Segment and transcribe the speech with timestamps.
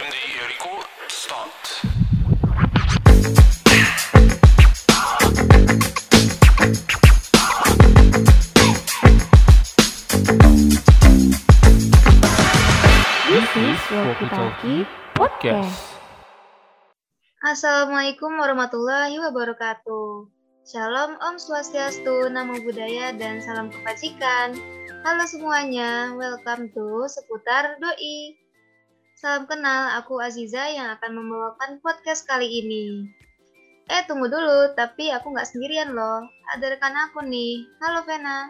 [0.00, 0.68] よりこ
[1.08, 1.52] start
[13.28, 14.82] This is Walkie Talkie
[15.14, 15.76] Podcast.
[17.44, 20.32] Assalamualaikum warahmatullahi wabarakatuh.
[20.66, 24.56] Shalom, Om Swastiastu, Namo Buddhaya, dan salam kebajikan.
[25.04, 28.46] Halo semuanya, welcome to Seputar Doi.
[29.21, 33.05] Salam kenal, aku Aziza yang akan membawakan podcast kali ini.
[33.85, 36.25] Eh, tunggu dulu, tapi aku nggak sendirian loh.
[36.49, 37.69] Ada rekan aku nih.
[37.85, 38.49] Halo, Vena.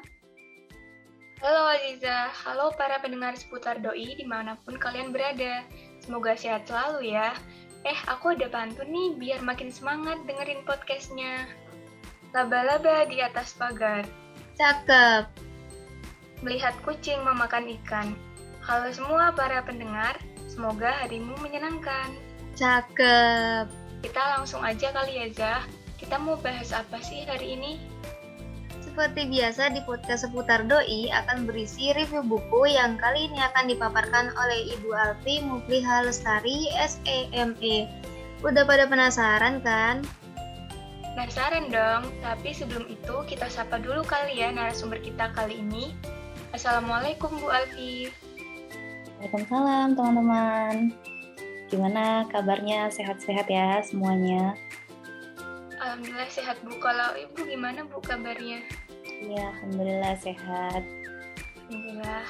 [1.43, 5.67] Halo Aziza, halo para pendengar seputar doi di mana pun kalian berada.
[6.07, 7.35] Semoga sehat selalu ya.
[7.83, 11.51] Eh, aku ada pantun nih biar makin semangat dengerin podcastnya.
[12.31, 14.07] Laba-laba di atas pagar,
[14.55, 15.27] Cakep.
[16.47, 18.15] melihat kucing memakan ikan.
[18.63, 20.15] Halo semua para pendengar,
[20.51, 22.11] semoga harimu menyenangkan.
[22.59, 23.71] Cakep.
[24.03, 25.63] Kita langsung aja kali ya Zah.
[25.95, 27.79] Kita mau bahas apa sih hari ini?
[28.83, 34.35] Seperti biasa di podcast seputar doi akan berisi review buku yang kali ini akan dipaparkan
[34.35, 37.87] oleh Ibu Alfi Mufliha Lestari SEME.
[38.43, 40.03] Udah pada penasaran kan?
[41.15, 45.95] Penasaran dong, tapi sebelum itu kita sapa dulu kali ya narasumber kita kali ini.
[46.51, 48.11] Assalamualaikum Bu Alfi.
[49.21, 50.97] Waalaikumsalam teman-teman.
[51.69, 52.89] Gimana kabarnya?
[52.89, 54.57] Sehat-sehat ya semuanya?
[55.77, 56.73] Alhamdulillah sehat Bu.
[56.81, 58.65] Kalau Ibu gimana Bu kabarnya?
[59.21, 60.81] Iya, alhamdulillah sehat.
[61.69, 62.25] Alhamdulillah.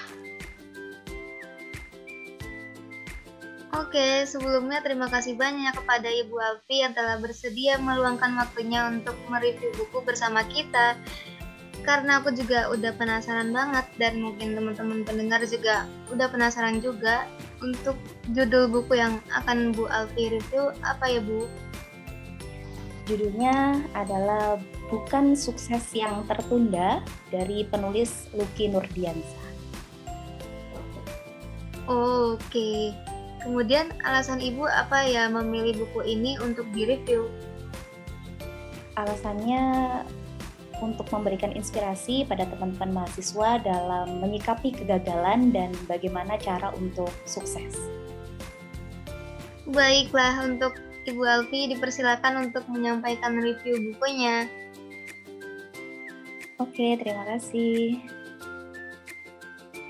[3.72, 9.72] Oke, sebelumnya terima kasih banyak kepada Ibu Alfi yang telah bersedia meluangkan waktunya untuk mereview
[9.80, 11.00] buku bersama kita.
[11.82, 17.26] Karena aku juga udah penasaran banget dan mungkin teman-teman pendengar juga udah penasaran juga
[17.58, 17.98] untuk
[18.38, 21.50] judul buku yang akan Bu Alfi review apa ya Bu?
[23.10, 24.62] Judulnya adalah
[24.94, 27.02] Bukan Sukses Yang Tertunda
[27.34, 29.42] dari penulis Lucky Nurdiansa.
[31.90, 32.94] Oke.
[33.42, 37.26] Kemudian alasan Ibu apa ya memilih buku ini untuk direview?
[38.94, 39.64] Alasannya
[40.82, 47.78] untuk memberikan inspirasi pada teman-teman mahasiswa dalam menyikapi kegagalan dan bagaimana cara untuk sukses.
[49.70, 50.76] Baiklah, untuk
[51.06, 54.46] Ibu Alfi dipersilakan untuk menyampaikan review bukunya.
[56.62, 58.02] Oke, terima kasih.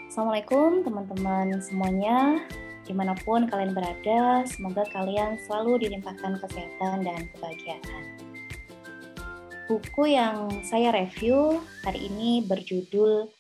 [0.08, 2.44] Assalamualaikum teman-teman semuanya.
[2.88, 8.20] Di mana pun kalian berada, semoga kalian selalu dilimpahkan kesehatan dan kebahagiaan.
[9.71, 13.31] Buku yang saya review hari ini berjudul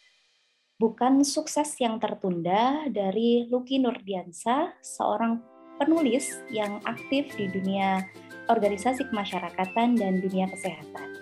[0.79, 5.43] Bukan Sukses Yang Tertunda dari Lucky Nurdiansa, seorang
[5.75, 8.07] penulis yang aktif di dunia
[8.47, 11.19] organisasi kemasyarakatan dan dunia kesehatan.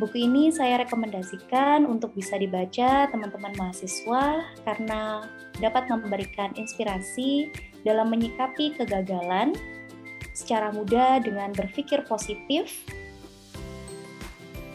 [0.00, 5.28] Buku ini saya rekomendasikan untuk bisa dibaca teman-teman mahasiswa karena
[5.60, 7.52] dapat memberikan inspirasi
[7.84, 9.52] dalam menyikapi kegagalan
[10.36, 12.84] secara mudah dengan berpikir positif.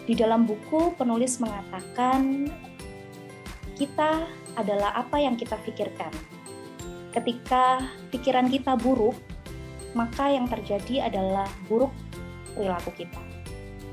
[0.09, 2.49] Di dalam buku, penulis mengatakan
[3.77, 4.25] kita
[4.57, 6.09] adalah apa yang kita pikirkan.
[7.13, 9.13] Ketika pikiran kita buruk,
[9.93, 11.93] maka yang terjadi adalah buruk
[12.57, 13.31] perilaku kita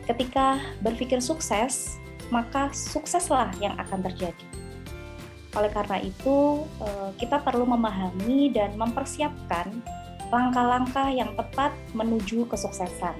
[0.09, 2.01] ketika berpikir sukses,
[2.33, 4.47] maka sukseslah yang akan terjadi.
[5.53, 9.69] Oleh karena itu, eh, kita perlu memahami dan mempersiapkan
[10.29, 13.17] langkah-langkah yang tepat menuju kesuksesan.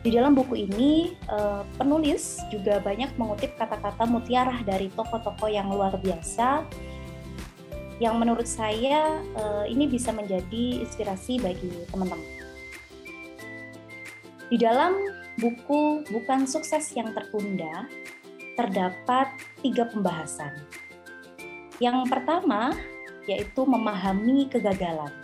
[0.00, 5.92] Di dalam buku ini, eh, penulis juga banyak mengutip kata-kata mutiara dari tokoh-tokoh yang luar
[6.00, 6.64] biasa,
[8.00, 12.24] yang menurut saya eh, ini bisa menjadi inspirasi bagi teman-teman.
[14.48, 14.96] Di dalam
[15.36, 17.86] buku Bukan Sukses Yang Tertunda,
[18.56, 19.30] terdapat
[19.60, 20.64] tiga pembahasan.
[21.76, 22.72] Yang pertama
[23.30, 25.14] yaitu memahami kegagalan.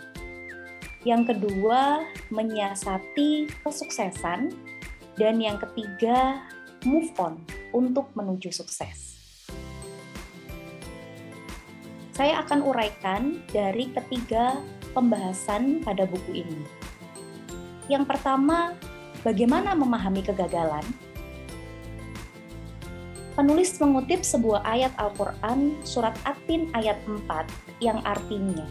[1.03, 4.55] Yang kedua, menyiasati kesuksesan.
[5.17, 6.45] Dan yang ketiga,
[6.87, 7.41] move on
[7.75, 9.17] untuk menuju sukses.
[12.13, 14.57] Saya akan uraikan dari ketiga
[14.93, 16.61] pembahasan pada buku ini.
[17.89, 18.73] Yang pertama,
[19.21, 20.85] bagaimana memahami kegagalan?
[23.37, 28.65] Penulis mengutip sebuah ayat Al-Quran surat At-Tin ayat 4 yang artinya,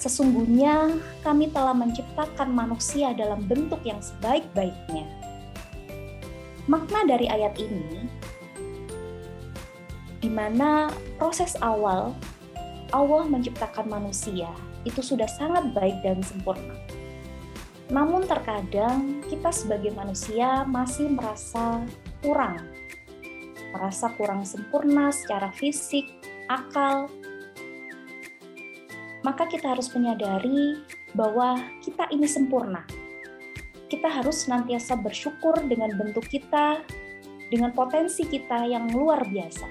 [0.00, 5.08] Sesungguhnya kami telah menciptakan manusia dalam bentuk yang sebaik-baiknya.
[6.68, 8.08] Makna dari ayat ini,
[10.24, 10.88] di mana
[11.20, 12.16] proses awal
[12.92, 14.48] Allah menciptakan manusia
[14.88, 16.76] itu sudah sangat baik dan sempurna.
[17.92, 21.84] Namun terkadang kita sebagai manusia masih merasa
[22.24, 22.73] kurang.
[23.74, 26.06] Merasa kurang sempurna secara fisik,
[26.46, 27.10] akal.
[29.26, 30.78] Maka kita harus menyadari
[31.18, 32.86] bahwa kita ini sempurna.
[33.90, 36.86] Kita harus senantiasa bersyukur dengan bentuk kita,
[37.50, 39.66] dengan potensi kita yang luar biasa,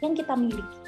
[0.00, 0.80] yang kita miliki.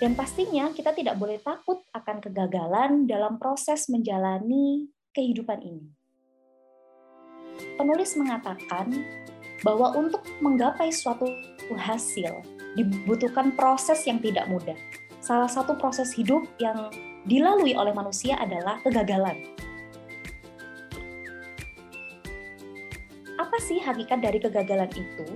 [0.00, 5.88] Dan pastinya kita tidak boleh takut akan kegagalan dalam proses menjalani kehidupan ini.
[7.78, 8.90] Penulis mengatakan
[9.64, 11.24] bahwa untuk menggapai suatu
[11.72, 12.44] hasil
[12.76, 14.76] dibutuhkan proses yang tidak mudah.
[15.24, 16.92] Salah satu proses hidup yang
[17.24, 19.40] dilalui oleh manusia adalah kegagalan.
[23.40, 25.26] Apa sih hakikat dari kegagalan itu?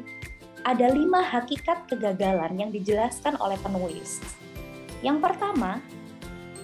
[0.68, 4.20] Ada lima hakikat kegagalan yang dijelaskan oleh penulis.
[5.00, 5.80] Yang pertama,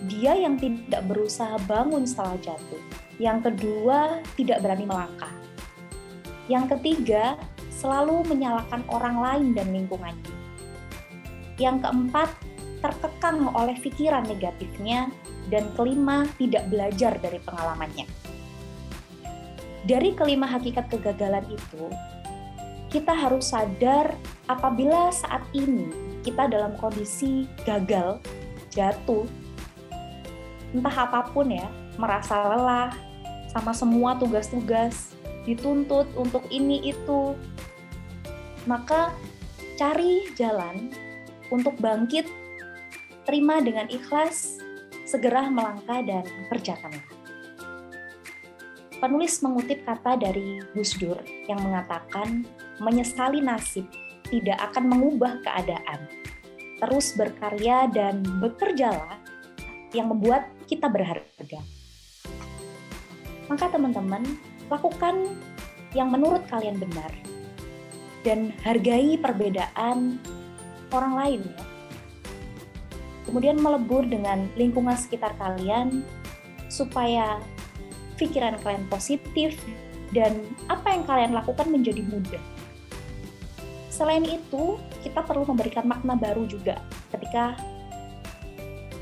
[0.04, 2.82] dia yang tidak berusaha bangun setelah jatuh.
[3.16, 5.32] Yang kedua, tidak berani melangkah.
[6.50, 7.40] Yang ketiga,
[7.84, 10.32] selalu menyalahkan orang lain dan lingkungannya.
[11.60, 12.32] Yang keempat,
[12.80, 15.12] terkekang oleh pikiran negatifnya.
[15.52, 18.08] Dan kelima, tidak belajar dari pengalamannya.
[19.84, 21.92] Dari kelima hakikat kegagalan itu,
[22.88, 24.16] kita harus sadar
[24.48, 25.92] apabila saat ini
[26.24, 28.24] kita dalam kondisi gagal,
[28.72, 29.28] jatuh,
[30.72, 31.68] entah apa pun ya,
[32.00, 32.96] merasa lelah
[33.52, 35.12] sama semua tugas-tugas,
[35.44, 37.36] dituntut untuk ini itu,
[38.64, 39.12] maka
[39.76, 40.92] cari jalan
[41.52, 42.28] untuk bangkit,
[43.28, 44.58] terima dengan ikhlas,
[45.04, 47.04] segera melangkah dan kerjakanlah.
[49.04, 52.48] Penulis mengutip kata dari Gus Dur yang mengatakan,
[52.80, 53.84] menyesali nasib
[54.32, 56.08] tidak akan mengubah keadaan.
[56.80, 59.20] Terus berkarya dan bekerjalah
[59.92, 61.60] yang membuat kita berharga.
[63.46, 64.24] Maka teman-teman,
[64.72, 65.36] lakukan
[65.92, 67.12] yang menurut kalian benar.
[68.24, 70.16] Dan hargai perbedaan
[70.90, 71.64] orang lain ya.
[73.28, 76.04] Kemudian melebur dengan lingkungan sekitar kalian
[76.72, 77.40] supaya
[78.16, 79.58] pikiran kalian positif
[80.14, 82.42] dan apa yang kalian lakukan menjadi mudah.
[83.90, 86.82] Selain itu, kita perlu memberikan makna baru juga
[87.14, 87.54] ketika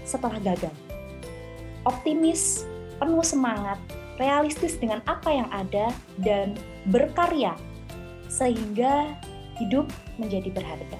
[0.04, 0.72] setelah gagal.
[1.88, 2.68] Optimis,
[3.00, 3.80] penuh semangat,
[4.20, 5.88] realistis dengan apa yang ada,
[6.20, 6.54] dan
[6.92, 7.56] berkarya
[8.32, 9.12] sehingga
[9.60, 10.96] hidup menjadi berharga.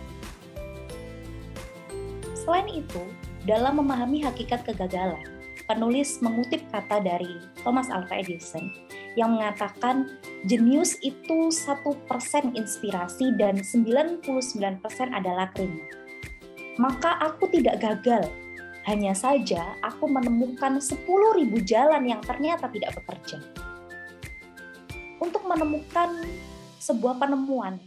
[2.37, 3.01] Selain itu,
[3.49, 5.25] dalam memahami hakikat kegagalan,
[5.65, 8.69] penulis mengutip kata dari Thomas Alva Edison
[9.17, 14.21] yang mengatakan jenius itu satu persen inspirasi dan 99%
[15.13, 15.81] adalah krim.
[16.81, 18.25] Maka aku tidak gagal,
[18.89, 21.07] hanya saja aku menemukan 10.000
[21.63, 23.39] jalan yang ternyata tidak bekerja.
[25.23, 26.27] Untuk menemukan
[26.83, 27.79] sebuah penemuan,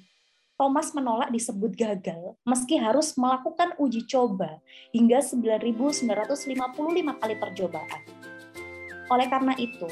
[0.56, 4.64] Thomas menolak disebut gagal meski harus melakukan uji coba
[4.96, 6.08] hingga 9.955
[7.20, 8.02] kali percobaan.
[9.12, 9.92] Oleh karena itu,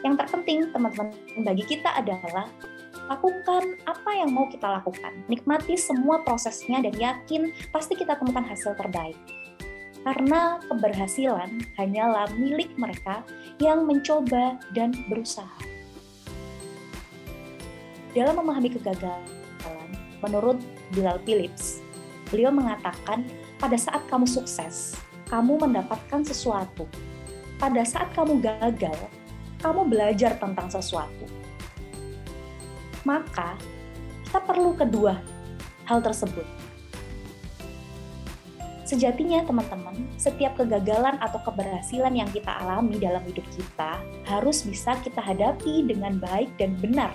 [0.00, 1.12] yang terpenting teman-teman
[1.44, 2.48] bagi kita adalah
[3.12, 5.20] lakukan apa yang mau kita lakukan.
[5.28, 9.18] Nikmati semua prosesnya dan yakin pasti kita temukan hasil terbaik.
[10.00, 13.20] Karena keberhasilan hanyalah milik mereka
[13.60, 15.69] yang mencoba dan berusaha.
[18.10, 19.22] Dalam memahami kegagalan,
[20.18, 20.58] menurut
[20.90, 21.78] Bilal Phillips,
[22.26, 23.22] beliau mengatakan
[23.62, 24.98] pada saat kamu sukses,
[25.30, 26.90] kamu mendapatkan sesuatu.
[27.62, 28.98] Pada saat kamu gagal,
[29.62, 31.28] kamu belajar tentang sesuatu.
[33.06, 33.54] Maka,
[34.26, 35.22] kita perlu kedua
[35.86, 36.44] hal tersebut.
[38.90, 45.22] Sejatinya, teman-teman, setiap kegagalan atau keberhasilan yang kita alami dalam hidup kita harus bisa kita
[45.22, 47.14] hadapi dengan baik dan benar,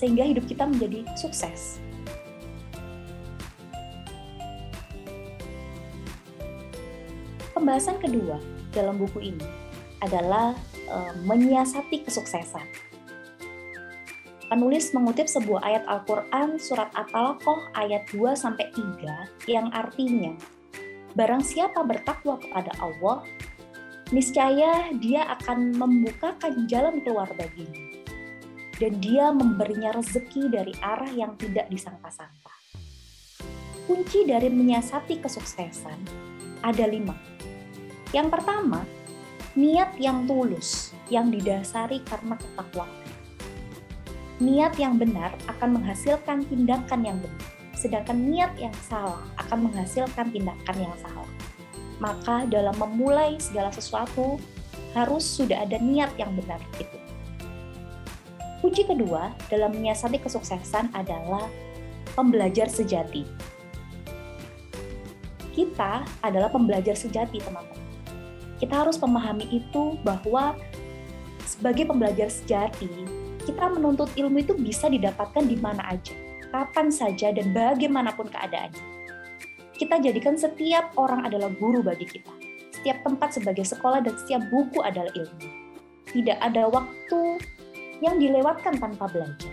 [0.00, 1.76] sehingga hidup kita menjadi sukses.
[7.52, 8.40] Pembahasan kedua
[8.72, 9.44] dalam buku ini
[10.00, 10.56] adalah
[10.88, 12.64] uh, menyiasati kesuksesan.
[14.48, 20.34] Penulis mengutip sebuah ayat Al-Qur'an surat At-Talaqah ayat 2 sampai 3 yang artinya
[21.18, 23.26] Barang siapa bertakwa kepada Allah,
[24.14, 27.89] niscaya dia akan membukakan jalan keluar baginya.
[28.80, 32.54] Dan dia memberinya rezeki dari arah yang tidak disangka-sangka.
[33.84, 36.00] Kunci dari menyiasati kesuksesan
[36.64, 37.12] ada lima.
[38.16, 38.88] Yang pertama,
[39.52, 42.96] niat yang tulus yang didasari karena ketakwaan.
[44.40, 47.48] Niat yang benar akan menghasilkan tindakan yang benar.
[47.80, 51.30] sedangkan niat yang salah akan menghasilkan tindakan yang salah.
[51.96, 54.36] Maka dalam memulai segala sesuatu
[54.92, 56.99] harus sudah ada niat yang benar itu.
[58.60, 61.48] Kunci kedua dalam menyiasati kesuksesan adalah
[62.12, 63.24] pembelajar sejati.
[65.56, 67.88] Kita adalah pembelajar sejati, teman-teman.
[68.60, 70.52] Kita harus memahami itu bahwa
[71.48, 72.88] sebagai pembelajar sejati,
[73.48, 76.12] kita menuntut ilmu itu bisa didapatkan di mana aja,
[76.52, 78.84] kapan saja, dan bagaimanapun keadaannya.
[79.80, 82.30] Kita jadikan setiap orang adalah guru bagi kita,
[82.76, 85.48] setiap tempat sebagai sekolah, dan setiap buku adalah ilmu.
[86.12, 87.40] Tidak ada waktu
[88.00, 89.52] yang dilewatkan tanpa belajar.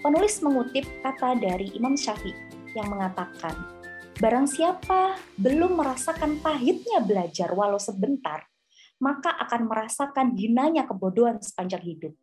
[0.00, 2.36] Penulis mengutip kata dari Imam Syafi'i
[2.76, 3.76] yang mengatakan,
[4.16, 8.48] Barang siapa belum merasakan pahitnya belajar walau sebentar,
[8.96, 12.16] maka akan merasakan hinanya kebodohan sepanjang hidup.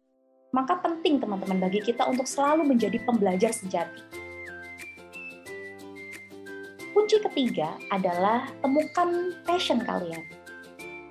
[0.49, 4.01] Maka penting teman-teman bagi kita untuk selalu menjadi pembelajar sejati.
[6.93, 10.25] Kunci ketiga adalah temukan passion kalian.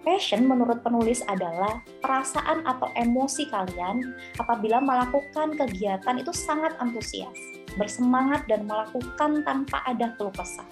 [0.02, 7.38] Passion menurut penulis adalah perasaan atau emosi kalian apabila melakukan kegiatan itu sangat antusias,
[7.78, 10.66] bersemangat dan melakukan tanpa ada keluh kesah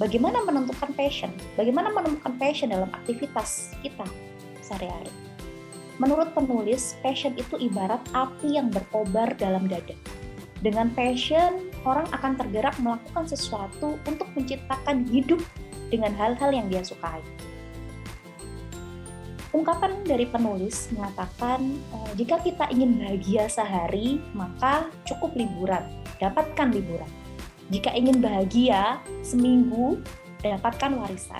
[0.00, 4.08] bagaimana menentukan passion, bagaimana menemukan passion dalam aktivitas kita
[4.64, 5.12] sehari-hari.
[6.00, 9.92] Menurut penulis, passion itu ibarat api yang berkobar dalam dada.
[10.64, 15.44] Dengan passion, orang akan tergerak melakukan sesuatu untuk menciptakan hidup
[15.92, 17.20] dengan hal-hal yang dia sukai.
[19.50, 25.82] Ungkapan dari penulis mengatakan, eh, jika kita ingin bahagia sehari, maka cukup liburan,
[26.22, 27.10] dapatkan liburan
[27.70, 30.02] jika ingin bahagia seminggu,
[30.42, 31.38] dapatkan warisan.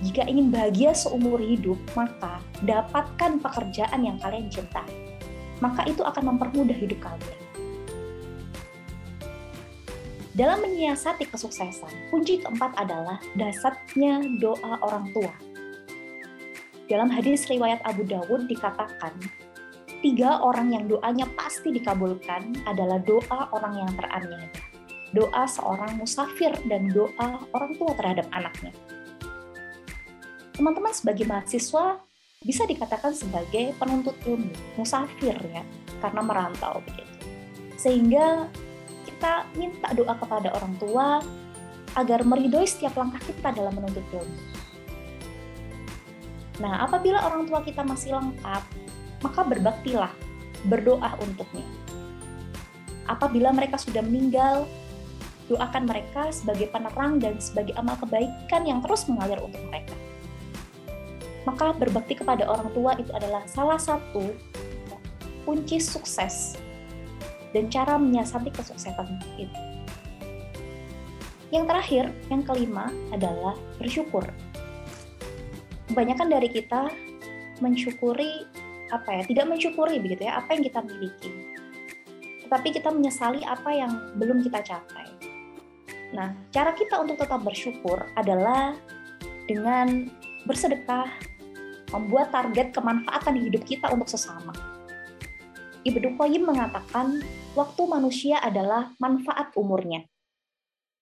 [0.00, 5.20] Jika ingin bahagia seumur hidup, maka dapatkan pekerjaan yang kalian cintai.
[5.60, 7.40] Maka itu akan mempermudah hidup kalian.
[10.32, 15.51] Dalam menyiasati kesuksesan, kunci keempat adalah dasarnya doa orang tua.
[16.90, 19.14] Dalam hadis riwayat Abu Dawud dikatakan,
[20.02, 24.50] tiga orang yang doanya pasti dikabulkan adalah doa orang yang teraniaya
[25.12, 28.72] doa seorang musafir dan doa orang tua terhadap anaknya.
[30.56, 32.00] Teman-teman sebagai mahasiswa
[32.42, 35.62] bisa dikatakan sebagai penuntut ilmu, musafir ya,
[36.02, 37.28] karena merantau begitu.
[37.78, 38.48] Sehingga
[39.06, 41.06] kita minta doa kepada orang tua
[41.92, 44.38] agar meridhoi setiap langkah kita dalam menuntut ilmu.
[46.60, 48.62] Nah, apabila orang tua kita masih lengkap,
[49.24, 50.12] maka berbaktilah,
[50.68, 51.64] berdoa untuknya.
[53.08, 54.68] Apabila mereka sudah meninggal,
[55.48, 59.96] doakan mereka sebagai penerang dan sebagai amal kebaikan yang terus mengalir untuk mereka.
[61.42, 64.30] Maka berbakti kepada orang tua itu adalah salah satu
[65.42, 66.54] kunci sukses
[67.50, 69.60] dan cara menyiasati kesuksesan itu.
[71.52, 74.24] Yang terakhir, yang kelima adalah bersyukur.
[75.92, 76.88] Kebanyakan dari kita
[77.60, 78.48] mensyukuri
[78.88, 81.30] apa ya, tidak mensyukuri begitu ya, apa yang kita miliki.
[82.48, 85.04] Tetapi kita menyesali apa yang belum kita capai.
[86.16, 88.72] Nah, cara kita untuk tetap bersyukur adalah
[89.44, 90.08] dengan
[90.48, 91.12] bersedekah,
[91.92, 94.56] membuat target kemanfaatan hidup kita untuk sesama.
[95.84, 97.20] Ibnu Qayyim mengatakan,
[97.52, 100.08] waktu manusia adalah manfaat umurnya.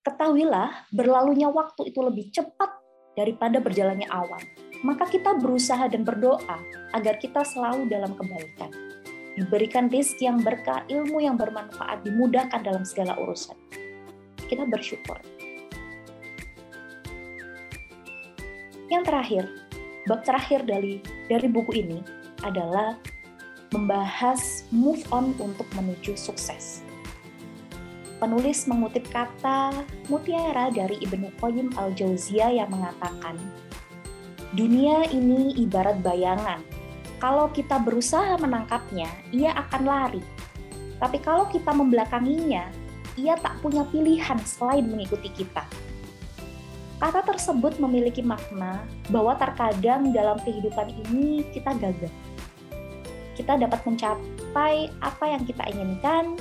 [0.02, 2.74] Ketahuilah, berlalunya waktu itu lebih cepat
[3.14, 4.69] daripada berjalannya awan.
[4.80, 6.58] Maka kita berusaha dan berdoa
[6.96, 8.72] agar kita selalu dalam kebaikan.
[9.36, 13.56] Diberikan rezeki yang berkah, ilmu yang bermanfaat, dimudahkan dalam segala urusan
[14.50, 15.14] kita bersyukur.
[18.90, 19.44] Yang terakhir,
[20.10, 20.98] bab terakhir dari
[21.30, 22.02] dari buku ini
[22.42, 22.98] adalah
[23.70, 26.82] membahas move on untuk menuju sukses.
[28.18, 29.72] Penulis mengutip kata
[30.10, 33.38] mutiara dari Ibnu Qayyim al-Jauziyah yang mengatakan,
[34.50, 36.58] Dunia ini ibarat bayangan.
[37.22, 40.22] Kalau kita berusaha menangkapnya, ia akan lari.
[40.98, 42.66] Tapi kalau kita membelakanginya,
[43.14, 45.62] ia tak punya pilihan selain mengikuti kita.
[47.00, 52.12] Kata tersebut memiliki makna bahwa terkadang dalam kehidupan ini kita gagal.
[53.38, 56.36] Kita dapat mencapai apa yang kita inginkan,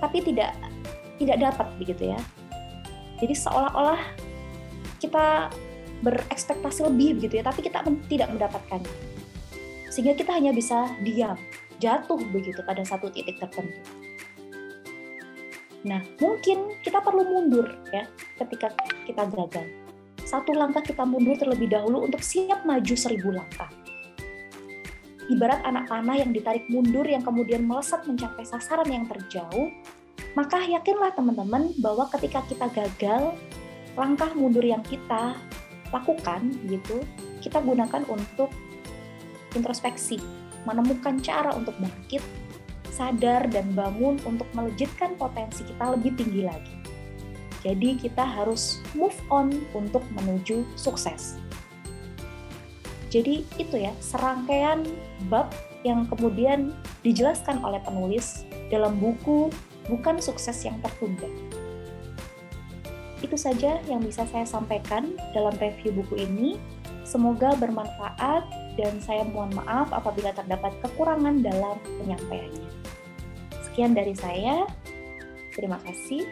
[0.00, 0.56] tapi tidak
[1.20, 2.20] tidak dapat begitu ya.
[3.20, 4.00] Jadi seolah-olah
[4.96, 5.52] kita
[6.00, 8.94] berekspektasi lebih begitu ya, tapi kita tidak mendapatkannya.
[9.90, 11.36] Sehingga kita hanya bisa diam,
[11.82, 13.80] jatuh begitu pada satu titik tertentu.
[15.80, 18.04] Nah, mungkin kita perlu mundur ya
[18.36, 18.72] ketika
[19.08, 19.66] kita gagal.
[20.28, 23.72] Satu langkah kita mundur terlebih dahulu untuk siap maju seribu langkah.
[25.30, 29.70] Ibarat anak panah yang ditarik mundur yang kemudian melesat mencapai sasaran yang terjauh,
[30.38, 33.34] Maka yakinlah teman-teman bahwa ketika kita gagal,
[33.98, 35.34] langkah mundur yang kita
[35.90, 37.02] lakukan gitu,
[37.42, 38.50] kita gunakan untuk
[39.54, 40.18] introspeksi,
[40.66, 42.22] menemukan cara untuk bangkit,
[42.90, 46.76] sadar dan bangun untuk melejitkan potensi kita lebih tinggi lagi.
[47.60, 51.36] Jadi kita harus move on untuk menuju sukses.
[53.10, 54.86] Jadi itu ya serangkaian
[55.28, 55.50] bab
[55.82, 59.50] yang kemudian dijelaskan oleh penulis dalam buku
[59.90, 61.26] Bukan Sukses yang Tertunda.
[63.20, 66.56] Itu saja yang bisa saya sampaikan dalam review buku ini.
[67.04, 68.44] Semoga bermanfaat
[68.78, 72.70] dan saya mohon maaf apabila terdapat kekurangan dalam penyampaiannya.
[73.66, 74.64] Sekian dari saya.
[75.52, 76.24] Terima kasih.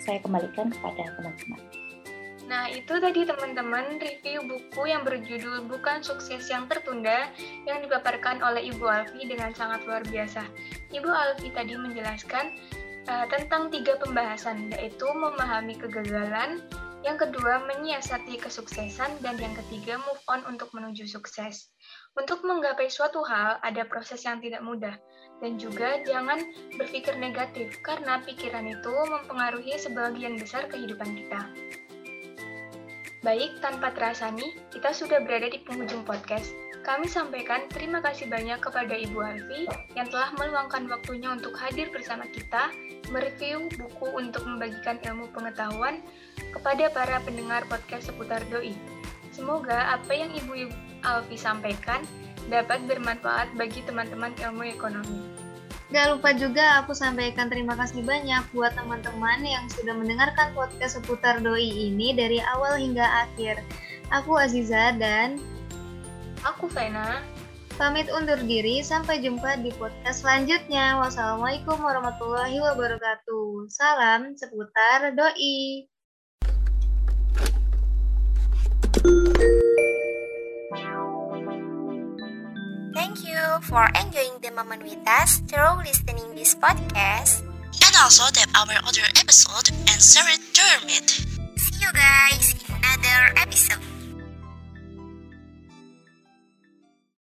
[0.00, 1.60] Saya kembalikan kepada teman-teman.
[2.50, 7.30] Nah, itu tadi teman-teman review buku yang berjudul Bukan Sukses Yang Tertunda
[7.62, 10.42] yang dipaparkan oleh Ibu Alfi dengan sangat luar biasa.
[10.90, 12.50] Ibu Alfi tadi menjelaskan
[13.06, 16.60] uh, tentang tiga pembahasan, yaitu memahami kegagalan,
[17.00, 21.72] yang kedua menyiasati kesuksesan, dan yang ketiga move on untuk menuju sukses.
[22.12, 25.00] Untuk menggapai suatu hal, ada proses yang tidak mudah,
[25.40, 26.44] dan juga jangan
[26.76, 31.40] berpikir negatif, karena pikiran itu mempengaruhi sebagian besar kehidupan kita.
[33.20, 36.52] Baik, tanpa terasa nih, kita sudah berada di penghujung podcast.
[36.80, 42.24] Kami sampaikan terima kasih banyak kepada Ibu Alfi yang telah meluangkan waktunya untuk hadir bersama
[42.32, 42.72] kita,
[43.10, 46.00] mereview buku untuk membagikan ilmu pengetahuan
[46.54, 48.74] kepada para pendengar podcast seputar doi.
[49.30, 50.70] Semoga apa yang Ibu
[51.06, 52.02] Alfi sampaikan
[52.50, 55.40] dapat bermanfaat bagi teman-teman ilmu ekonomi.
[55.90, 61.42] Gak lupa juga aku sampaikan terima kasih banyak buat teman-teman yang sudah mendengarkan podcast seputar
[61.42, 63.58] doi ini dari awal hingga akhir.
[64.14, 65.42] Aku Aziza dan
[66.46, 67.39] aku Vena.
[67.80, 71.00] Pamit undur diri, sampai jumpa di podcast selanjutnya.
[71.00, 73.72] Wassalamualaikum warahmatullahi wabarakatuh.
[73.72, 75.88] Salam seputar doi.
[82.92, 87.48] Thank you for enjoying the moment with us through listening this podcast.
[87.80, 91.08] And also tap our other episode and share it term it.
[91.56, 93.99] See you guys in another episode.